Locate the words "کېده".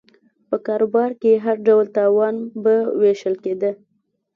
3.43-3.71